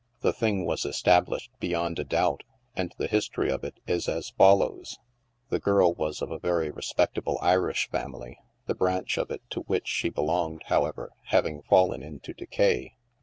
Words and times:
The 0.21 0.33
thing 0.33 0.65
was 0.65 0.83
established 0.83 1.51
beyond 1.59 1.99
a 1.99 2.03
doubt, 2.03 2.41
and 2.75 2.91
the 2.97 3.05
history 3.05 3.51
of 3.51 3.63
it 3.63 3.75
is 3.85 4.09
as 4.09 4.31
follows: 4.31 4.97
The 5.49 5.59
girl 5.59 5.93
was 5.93 6.23
of 6.23 6.31
a 6.31 6.39
very 6.39 6.71
respectable 6.71 7.37
Irish 7.39 7.87
family, 7.87 8.39
the 8.65 8.73
branch 8.73 9.19
of 9.19 9.29
it 9.29 9.43
to 9.51 9.59
which 9.59 9.87
she 9.87 10.09
be 10.09 10.19
longed, 10.21 10.63
however, 10.65 11.11
having 11.25 11.61
fallen 11.61 12.01
into 12.01 12.33
decay. 12.33 12.95